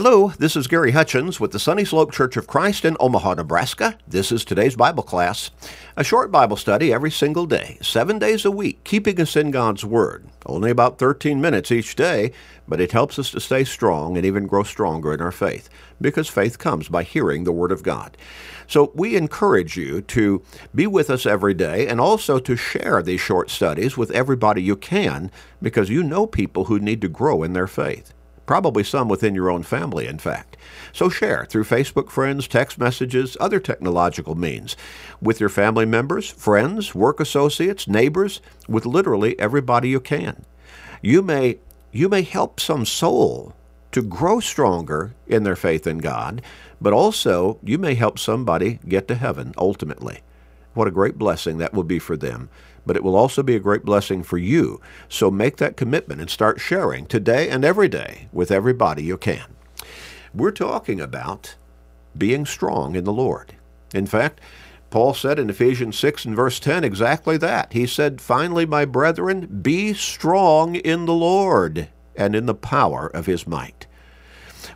[0.00, 3.98] Hello, this is Gary Hutchins with the Sunny Slope Church of Christ in Omaha, Nebraska.
[4.06, 5.50] This is today's Bible class,
[5.96, 9.84] a short Bible study every single day, seven days a week, keeping us in God's
[9.84, 10.28] Word.
[10.46, 12.30] Only about 13 minutes each day,
[12.68, 15.68] but it helps us to stay strong and even grow stronger in our faith,
[16.00, 18.16] because faith comes by hearing the Word of God.
[18.68, 23.20] So we encourage you to be with us every day and also to share these
[23.20, 27.52] short studies with everybody you can, because you know people who need to grow in
[27.52, 28.14] their faith
[28.48, 30.56] probably some within your own family, in fact.
[30.92, 34.76] So share through Facebook friends, text messages, other technological means
[35.20, 40.44] with your family members, friends, work associates, neighbors, with literally everybody you can.
[41.02, 41.58] You may
[41.92, 43.54] you may help some soul
[43.92, 46.42] to grow stronger in their faith in God,
[46.80, 50.20] but also you may help somebody get to heaven ultimately.
[50.74, 52.48] What a great blessing that will be for them
[52.88, 54.80] but it will also be a great blessing for you.
[55.08, 59.44] So make that commitment and start sharing today and every day with everybody you can.
[60.34, 61.54] We're talking about
[62.16, 63.54] being strong in the Lord.
[63.94, 64.40] In fact,
[64.90, 67.74] Paul said in Ephesians 6 and verse 10 exactly that.
[67.74, 73.26] He said, Finally, my brethren, be strong in the Lord and in the power of
[73.26, 73.86] his might.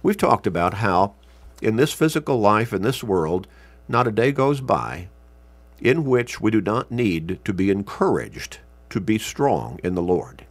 [0.03, 1.15] We've talked about how
[1.63, 3.47] in this physical life, in this world,
[3.89, 5.09] not a day goes by
[5.83, 8.59] in which we do not need to be encouraged
[8.91, 10.47] to be strong in the Lord.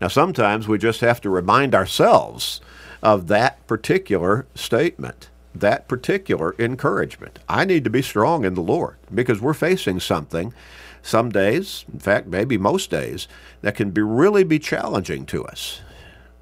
[0.00, 2.60] Now, sometimes we just have to remind ourselves
[3.02, 7.38] of that particular statement, that particular encouragement.
[7.48, 10.54] I need to be strong in the Lord because we're facing something
[11.02, 13.26] some days, in fact, maybe most days,
[13.60, 15.80] that can be really be challenging to us.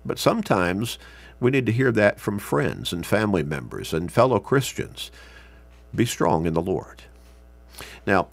[0.04, 0.98] But sometimes
[1.40, 5.10] we need to hear that from friends and family members and fellow Christians.
[5.94, 7.02] Be strong in the Lord.
[8.06, 8.28] Now,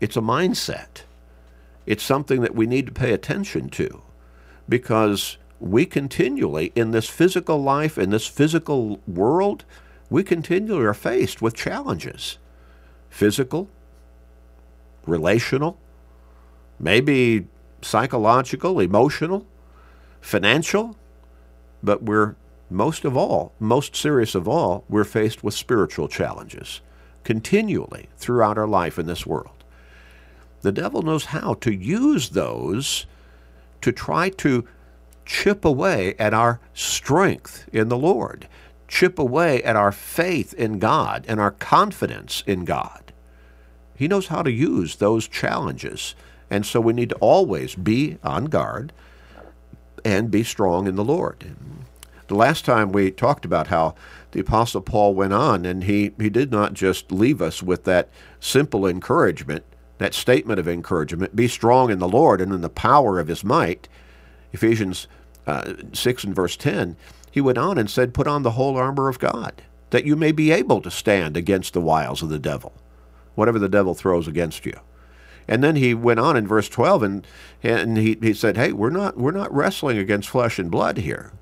[0.00, 1.02] it's a mindset.
[1.86, 4.02] It's something that we need to pay attention to
[4.68, 9.64] because we continually, in this physical life, in this physical world,
[10.10, 12.38] we continually are faced with challenges
[13.08, 13.68] physical,
[15.06, 15.78] relational,
[16.80, 17.46] maybe
[17.80, 19.46] psychological, emotional,
[20.20, 20.96] financial,
[21.82, 22.34] but we're
[22.70, 26.80] most of all, most serious of all, we're faced with spiritual challenges
[27.24, 29.64] continually throughout our life in this world.
[30.62, 33.06] The devil knows how to use those
[33.80, 34.66] to try to
[35.26, 38.48] chip away at our strength in the Lord,
[38.88, 43.12] chip away at our faith in God and our confidence in God.
[43.94, 46.14] He knows how to use those challenges.
[46.50, 48.92] And so we need to always be on guard
[50.04, 51.56] and be strong in the Lord.
[52.26, 53.94] The last time we talked about how
[54.32, 58.08] the Apostle Paul went on, and he, he did not just leave us with that
[58.40, 59.64] simple encouragement,
[59.98, 63.44] that statement of encouragement be strong in the Lord and in the power of his
[63.44, 63.88] might.
[64.52, 65.06] Ephesians
[65.46, 66.96] uh, 6 and verse 10,
[67.30, 70.32] he went on and said, Put on the whole armor of God, that you may
[70.32, 72.72] be able to stand against the wiles of the devil,
[73.34, 74.74] whatever the devil throws against you.
[75.46, 77.26] And then he went on in verse 12 and,
[77.62, 81.32] and he, he said, Hey, we're not, we're not wrestling against flesh and blood here.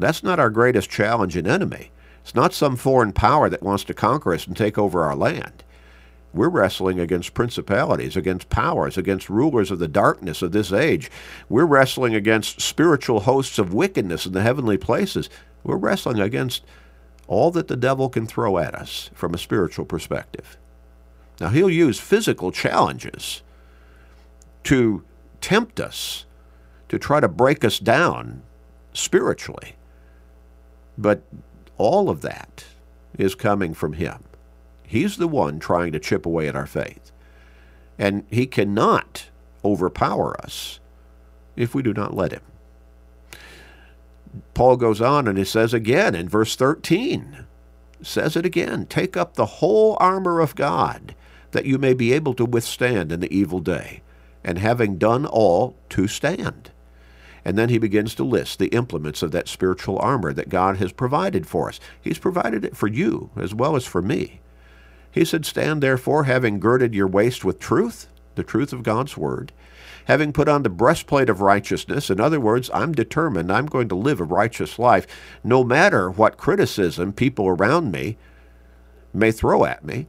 [0.00, 1.90] That's not our greatest challenge and enemy.
[2.22, 5.64] It's not some foreign power that wants to conquer us and take over our land.
[6.32, 11.10] We're wrestling against principalities, against powers, against rulers of the darkness of this age.
[11.48, 15.28] We're wrestling against spiritual hosts of wickedness in the heavenly places.
[15.64, 16.64] We're wrestling against
[17.26, 20.56] all that the devil can throw at us from a spiritual perspective.
[21.40, 23.42] Now, he'll use physical challenges
[24.64, 25.02] to
[25.40, 26.26] tempt us,
[26.90, 28.42] to try to break us down
[28.92, 29.74] spiritually.
[30.98, 31.22] But
[31.78, 32.64] all of that
[33.18, 34.24] is coming from Him.
[34.86, 37.12] He's the one trying to chip away at our faith.
[37.98, 39.28] And He cannot
[39.64, 40.80] overpower us
[41.56, 42.42] if we do not let Him.
[44.54, 47.46] Paul goes on and he says again in verse 13,
[48.02, 51.14] says it again, take up the whole armor of God
[51.50, 54.02] that you may be able to withstand in the evil day,
[54.44, 56.70] and having done all, to stand.
[57.44, 60.92] And then he begins to list the implements of that spiritual armor that God has
[60.92, 61.80] provided for us.
[62.00, 64.40] He's provided it for you as well as for me.
[65.10, 69.52] He said, Stand therefore, having girded your waist with truth, the truth of God's word,
[70.04, 72.10] having put on the breastplate of righteousness.
[72.10, 75.06] In other words, I'm determined I'm going to live a righteous life
[75.42, 78.16] no matter what criticism people around me
[79.12, 80.06] may throw at me,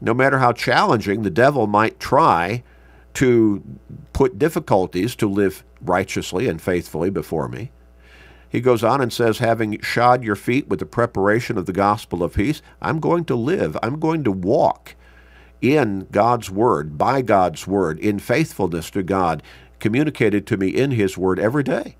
[0.00, 2.62] no matter how challenging the devil might try
[3.16, 3.62] to
[4.12, 7.70] put difficulties to live righteously and faithfully before me.
[8.48, 12.22] He goes on and says, having shod your feet with the preparation of the gospel
[12.22, 14.96] of peace, I'm going to live, I'm going to walk
[15.62, 19.42] in God's word, by God's word, in faithfulness to God,
[19.80, 21.96] communicated to me in his word every day.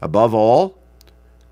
[0.00, 0.78] Above all,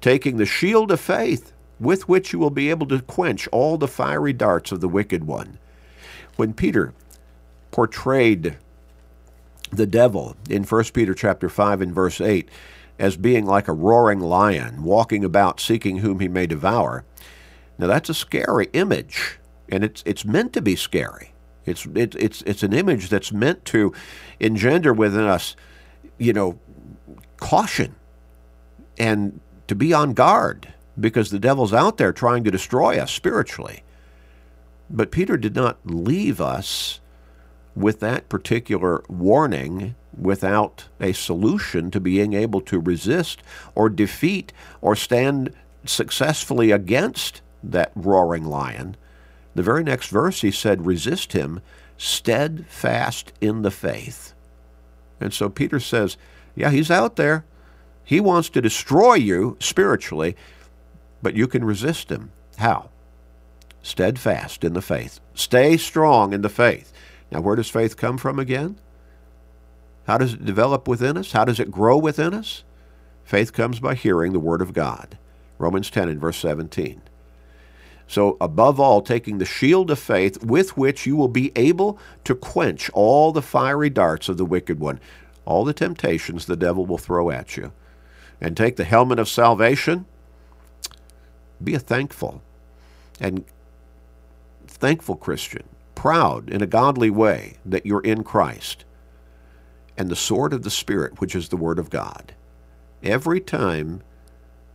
[0.00, 3.88] taking the shield of faith with which you will be able to quench all the
[3.88, 5.58] fiery darts of the wicked one.
[6.36, 6.94] When Peter
[7.72, 8.56] portrayed
[9.72, 12.48] the devil in 1 Peter chapter 5 and verse 8
[12.98, 17.04] as being like a roaring lion walking about seeking whom he may devour.
[17.78, 21.32] Now that's a scary image and it's it's meant to be scary.
[21.64, 23.92] It's it, it's it's an image that's meant to
[24.40, 25.56] engender within us,
[26.18, 26.58] you know,
[27.36, 27.96] caution
[28.98, 33.82] and to be on guard because the devil's out there trying to destroy us spiritually.
[34.88, 37.00] But Peter did not leave us
[37.76, 43.42] with that particular warning without a solution to being able to resist
[43.74, 45.52] or defeat or stand
[45.84, 48.96] successfully against that roaring lion.
[49.54, 51.60] The very next verse he said, resist him
[51.98, 54.34] steadfast in the faith.
[55.20, 56.16] And so Peter says,
[56.54, 57.44] yeah, he's out there.
[58.04, 60.36] He wants to destroy you spiritually,
[61.22, 62.32] but you can resist him.
[62.56, 62.90] How?
[63.82, 65.20] Steadfast in the faith.
[65.34, 66.92] Stay strong in the faith.
[67.30, 68.78] Now, where does faith come from again?
[70.06, 71.32] How does it develop within us?
[71.32, 72.62] How does it grow within us?
[73.24, 75.18] Faith comes by hearing the Word of God.
[75.58, 77.02] Romans 10 and verse 17.
[78.06, 82.36] So, above all, taking the shield of faith with which you will be able to
[82.36, 85.00] quench all the fiery darts of the wicked one,
[85.44, 87.72] all the temptations the devil will throw at you.
[88.40, 90.04] And take the helmet of salvation.
[91.62, 92.42] Be a thankful
[93.18, 93.44] and
[94.68, 95.64] thankful Christian
[96.06, 98.84] proud in a godly way that you're in Christ,
[99.98, 102.32] and the sword of the Spirit, which is the Word of God.
[103.02, 104.02] Every time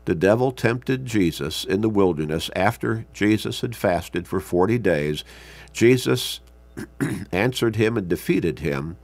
[0.04, 5.24] the devil tempted Jesus in the wilderness after Jesus had fasted for 40 days,
[5.72, 6.42] Jesus
[7.32, 8.98] answered him and defeated him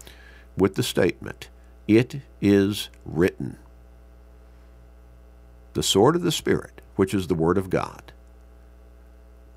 [0.57, 1.47] with the statement,
[1.87, 3.57] It is written.
[5.75, 8.11] The sword of the Spirit, which is the Word of God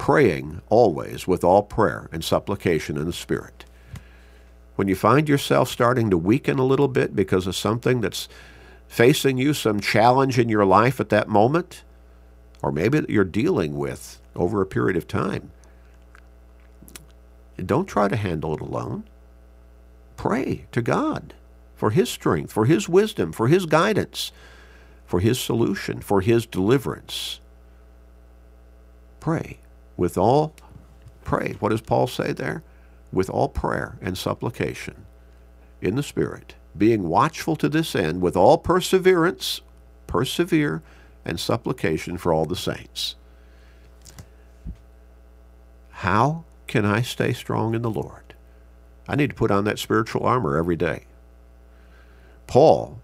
[0.00, 3.66] praying always with all prayer and supplication in the Spirit.
[4.76, 8.26] When you find yourself starting to weaken a little bit because of something that's
[8.88, 11.84] facing you, some challenge in your life at that moment,
[12.62, 15.50] or maybe that you're dealing with over a period of time,
[17.66, 19.04] don't try to handle it alone.
[20.16, 21.34] Pray to God
[21.76, 24.32] for His strength, for His wisdom, for His guidance,
[25.04, 27.38] for His solution, for His deliverance.
[29.20, 29.58] Pray
[30.00, 30.54] with all
[31.24, 31.56] pray.
[31.60, 32.62] What does Paul say there?
[33.12, 35.04] With all prayer and supplication
[35.82, 39.60] in the Spirit, being watchful to this end with all perseverance,
[40.06, 40.82] persevere
[41.22, 43.14] and supplication for all the saints.
[45.90, 48.34] How can I stay strong in the Lord?
[49.06, 51.04] I need to put on that spiritual armor every day.
[52.46, 53.02] Paul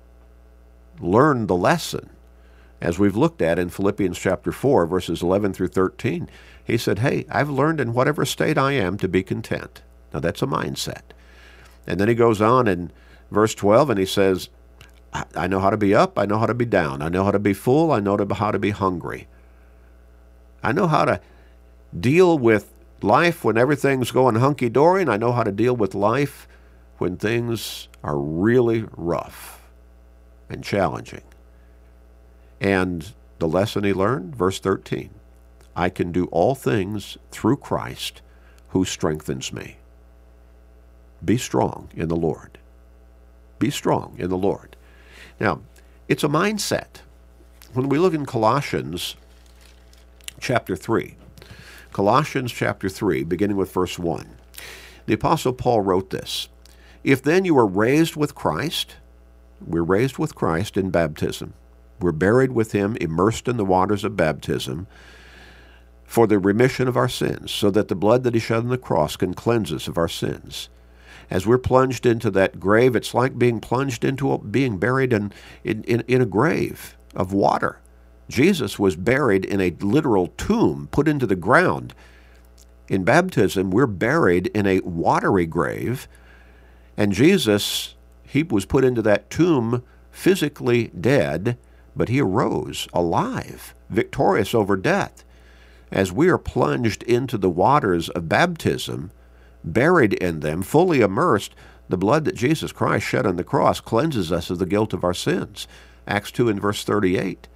[0.98, 2.08] learned the lesson
[2.80, 6.28] as we've looked at in Philippians chapter 4, verses 11 through 13.
[6.64, 9.82] He said, Hey, I've learned in whatever state I am to be content.
[10.12, 11.02] Now that's a mindset.
[11.86, 12.90] And then he goes on in
[13.30, 14.48] verse 12 and he says,
[15.34, 17.30] I know how to be up, I know how to be down, I know how
[17.30, 19.28] to be full, I know how to be hungry.
[20.62, 21.20] I know how to
[21.98, 25.94] deal with life when everything's going hunky dory, and I know how to deal with
[25.94, 26.48] life
[26.98, 29.62] when things are really rough
[30.50, 31.22] and challenging.
[32.60, 35.10] And the lesson he learned, verse 13
[35.74, 38.22] I can do all things through Christ
[38.68, 39.76] who strengthens me.
[41.24, 42.58] Be strong in the Lord.
[43.58, 44.76] Be strong in the Lord.
[45.38, 45.60] Now,
[46.08, 47.00] it's a mindset.
[47.72, 49.16] When we look in Colossians
[50.40, 51.16] chapter 3,
[51.92, 54.28] Colossians chapter 3, beginning with verse 1,
[55.06, 56.48] the Apostle Paul wrote this
[57.04, 58.96] If then you are raised with Christ,
[59.64, 61.54] we're raised with Christ in baptism,
[62.00, 64.86] we're buried with him, immersed in the waters of baptism
[66.04, 68.78] for the remission of our sins, so that the blood that he shed on the
[68.78, 70.68] cross can cleanse us of our sins.
[71.28, 75.32] As we're plunged into that grave, it's like being plunged into a, being buried in,
[75.64, 77.80] in, in, in a grave of water.
[78.28, 81.94] Jesus was buried in a literal tomb put into the ground.
[82.88, 86.06] In baptism, we're buried in a watery grave,
[86.96, 91.58] and Jesus, he was put into that tomb physically dead,
[91.96, 95.24] but he arose alive, victorious over death
[95.90, 99.10] as we are plunged into the waters of baptism,
[99.62, 101.54] buried in them, fully immersed,
[101.88, 105.04] the blood that Jesus Christ shed on the cross cleanses us of the guilt of
[105.04, 105.68] our sins.
[106.06, 107.48] Acts 2 and verse 38,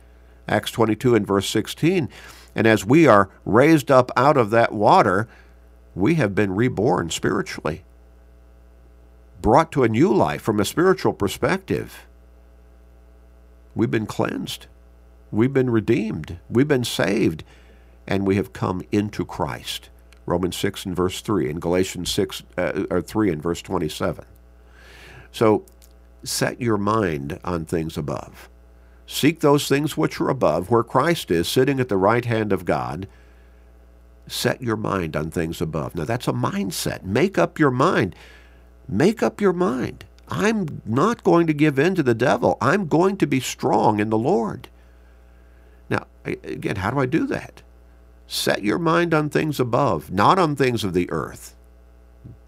[0.49, 2.09] Acts 22 and verse 16.
[2.55, 5.29] And as we are raised up out of that water,
[5.95, 7.85] we have been reborn spiritually,
[9.41, 12.07] brought to a new life from a spiritual perspective.
[13.75, 14.67] We've been cleansed.
[15.31, 16.39] We've been redeemed.
[16.49, 17.45] We've been saved.
[18.07, 19.91] And we have come into Christ.
[20.27, 24.25] Romans 6 and verse 3 and Galatians 6 uh, or 3 and verse 27.
[25.33, 25.65] So
[26.25, 28.49] set your mind on things above.
[29.07, 32.65] Seek those things which are above, where Christ is, sitting at the right hand of
[32.65, 33.09] God.
[34.29, 35.97] Set your mind on things above.
[35.97, 37.03] Now, that's a mindset.
[37.03, 38.15] Make up your mind.
[38.89, 40.05] Make up your mind.
[40.31, 42.57] I'm not going to give in to the devil.
[42.61, 44.69] I'm going to be strong in the Lord.
[45.89, 47.63] Now, again, how do I do that?
[48.29, 51.57] Set your mind on things above, not on things of the earth.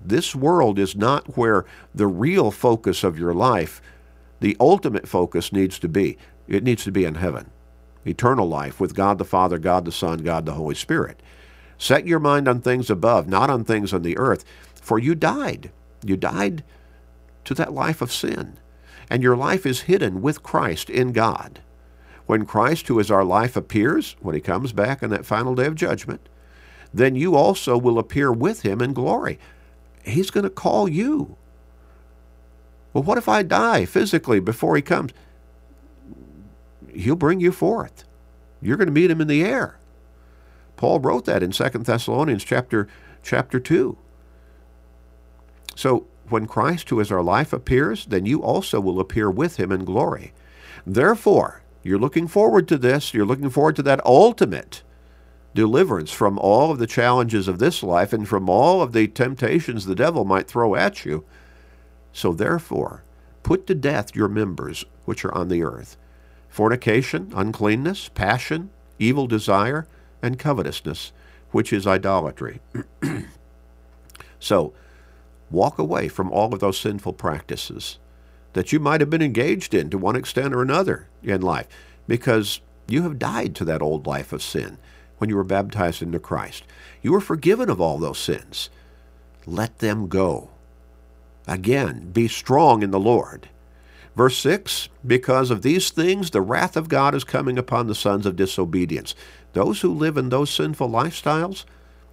[0.00, 3.82] This world is not where the real focus of your life,
[4.38, 6.18] the ultimate focus needs to be.
[6.46, 7.50] It needs to be in heaven,
[8.06, 11.20] eternal life with God the Father, God the Son, God the Holy Spirit.
[11.78, 15.70] Set your mind on things above, not on things on the earth, for you died.
[16.04, 16.62] You died
[17.44, 18.58] to that life of sin,
[19.10, 21.60] and your life is hidden with Christ in God.
[22.26, 25.66] When Christ, who is our life, appears, when he comes back on that final day
[25.66, 26.28] of judgment,
[26.94, 29.38] then you also will appear with him in glory.
[30.04, 31.36] He's going to call you.
[32.92, 35.12] Well, what if I die physically before he comes?
[36.94, 38.04] he'll bring you forth.
[38.60, 39.78] You're going to meet him in the air.
[40.76, 42.88] Paul wrote that in 2 Thessalonians chapter
[43.22, 43.96] chapter 2.
[45.74, 49.70] So when Christ, who is our life, appears, then you also will appear with him
[49.70, 50.32] in glory.
[50.86, 53.12] Therefore, you're looking forward to this.
[53.12, 54.82] You're looking forward to that ultimate
[55.54, 59.84] deliverance from all of the challenges of this life and from all of the temptations
[59.84, 61.24] the devil might throw at you.
[62.12, 63.04] So therefore,
[63.42, 65.96] put to death your members which are on the earth
[66.48, 69.86] fornication, uncleanness, passion, evil desire,
[70.20, 71.10] and covetousness,
[71.50, 72.60] which is idolatry.
[74.38, 74.74] so,
[75.52, 77.98] walk away from all of those sinful practices
[78.52, 81.66] that you might have been engaged in to one extent or another in life,
[82.06, 84.78] because you have died to that old life of sin
[85.18, 86.64] when you were baptized into Christ.
[87.00, 88.70] You were forgiven of all those sins.
[89.46, 90.50] Let them go.
[91.46, 93.48] Again, be strong in the Lord.
[94.14, 98.26] Verse 6 Because of these things, the wrath of God is coming upon the sons
[98.26, 99.14] of disobedience.
[99.52, 101.64] Those who live in those sinful lifestyles,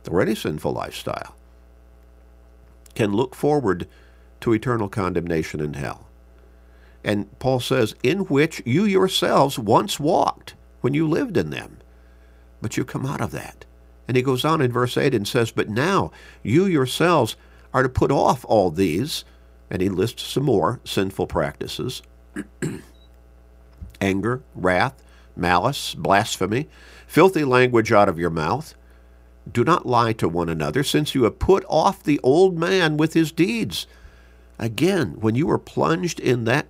[0.09, 1.35] or any sinful lifestyle,
[2.95, 3.87] can look forward
[4.41, 6.07] to eternal condemnation in hell.
[7.03, 11.79] And Paul says, in which you yourselves once walked when you lived in them.
[12.61, 13.65] But you come out of that.
[14.07, 16.11] And he goes on in verse 8 and says, But now
[16.43, 17.35] you yourselves
[17.73, 19.23] are to put off all these
[19.69, 22.01] and he lists some more sinful practices
[24.01, 25.03] anger, wrath,
[25.35, 26.67] malice, blasphemy,
[27.05, 28.73] filthy language out of your mouth.
[29.51, 33.13] Do not lie to one another, since you have put off the old man with
[33.13, 33.87] his deeds.
[34.57, 36.67] Again, when you were plunged in that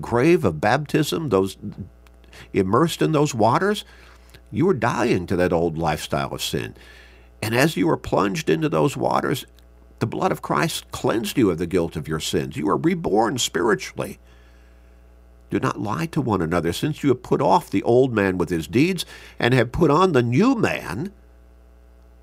[0.00, 1.56] grave of baptism, those
[2.52, 3.84] immersed in those waters,
[4.50, 6.74] you were dying to that old lifestyle of sin.
[7.42, 9.46] And as you were plunged into those waters,
[9.98, 12.56] the blood of Christ cleansed you of the guilt of your sins.
[12.56, 14.18] You are reborn spiritually.
[15.50, 18.50] Do not lie to one another, since you have put off the old man with
[18.50, 19.04] his deeds,
[19.38, 21.12] and have put on the new man,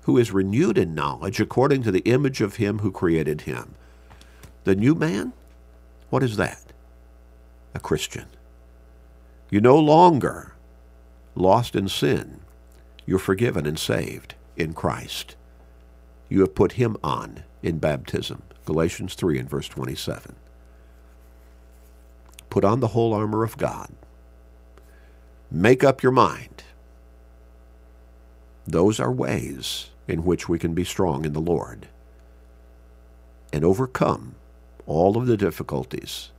[0.08, 3.74] who is renewed in knowledge according to the image of him who created him.
[4.64, 5.34] The new man?
[6.08, 6.72] What is that?
[7.74, 8.24] A Christian.
[9.50, 10.54] You're no longer
[11.34, 12.40] lost in sin.
[13.04, 15.36] You're forgiven and saved in Christ.
[16.30, 18.42] You have put him on in baptism.
[18.64, 20.34] Galatians 3 and verse 27.
[22.48, 23.90] Put on the whole armor of God.
[25.50, 26.64] Make up your mind.
[28.66, 31.86] Those are ways in which we can be strong in the Lord
[33.52, 34.34] and overcome
[34.86, 36.30] all of the difficulties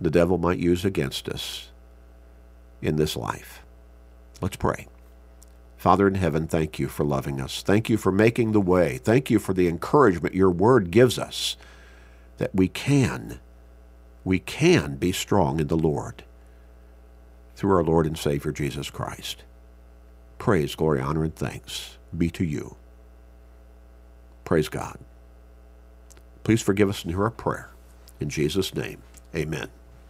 [0.00, 1.70] the devil might use against us
[2.80, 3.62] in this life.
[4.40, 4.86] Let's pray.
[5.76, 7.62] Father in heaven, thank you for loving us.
[7.62, 8.98] Thank you for making the way.
[8.98, 11.56] Thank you for the encouragement your word gives us
[12.38, 13.40] that we can,
[14.24, 16.24] we can be strong in the Lord
[17.54, 19.44] through our Lord and Savior Jesus Christ.
[20.38, 22.76] Praise, glory, honor, and thanks be to you.
[24.50, 24.98] Praise God.
[26.42, 27.70] Please forgive us and hear our prayer.
[28.18, 29.00] In Jesus' name,
[29.32, 29.68] amen.